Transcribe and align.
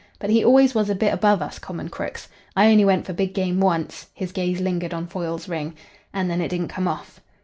But 0.17 0.31
he 0.31 0.43
always 0.43 0.73
was 0.73 0.89
a 0.89 0.95
bit 0.95 1.13
above 1.13 1.43
us 1.43 1.59
common 1.59 1.89
crooks. 1.89 2.27
I 2.55 2.71
only 2.71 2.83
went 2.83 3.05
for 3.05 3.13
big 3.13 3.35
game 3.35 3.59
once," 3.59 4.07
his 4.15 4.31
gaze 4.31 4.59
lingered 4.59 4.95
on 4.95 5.05
Foyle's 5.05 5.47
ring, 5.47 5.75
"and 6.11 6.27
then 6.27 6.41
it 6.41 6.47
didn't 6.49 6.69
come 6.69 6.87
off." 6.87 7.19